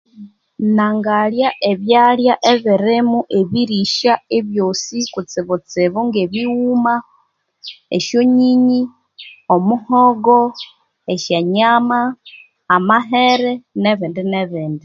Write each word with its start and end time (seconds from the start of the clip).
Nangalya 0.75 1.49
ebyalya 1.71 2.33
ebirimo 2.53 3.19
ebirisya 3.39 4.13
ebyosi 4.37 4.99
kutsibutsibu 5.13 5.99
nge 6.07 6.23
bighuma 6.31 6.93
esyonyinyi 7.97 8.81
omuhogo 9.55 10.37
esyonyama, 11.13 11.99
amahere 12.75 13.51
nebindi 13.81 14.21
nebindi 14.31 14.79